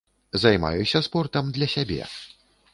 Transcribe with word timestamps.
Займаюся 0.43 1.03
спортам 1.09 1.51
для 1.59 1.67
сябе. 1.75 2.03